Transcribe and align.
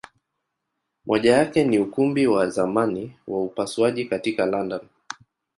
Moja 1.05 1.33
yake 1.37 1.63
ni 1.63 1.79
Ukumbi 1.79 2.27
wa 2.27 2.49
zamani 2.49 3.15
wa 3.27 3.43
upasuaji 3.43 4.05
katika 4.05 4.45
London. 4.45 4.81